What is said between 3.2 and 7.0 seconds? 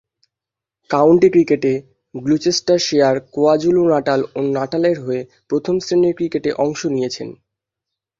KwaZulu-Natal ও নাটালের হয়ে প্রথম-শ্রেণীর ক্রিকেটে অংশ